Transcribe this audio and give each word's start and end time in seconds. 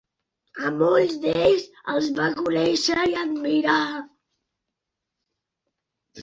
A 0.67 0.69
molts 0.77 1.17
d'ells 1.25 1.67
els 1.93 2.07
va 2.19 2.25
conèixer 2.39 2.97
i 3.13 3.13
admirar. 3.25 3.83